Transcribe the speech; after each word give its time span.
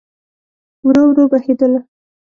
ورو، 0.85 1.03
ورو 1.09 1.23
بهیدله 1.31 1.79